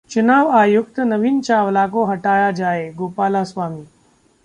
[0.09, 3.85] चुनाव आयुक्त नवीन चावला को हटाया जाए: गोपालास्वामी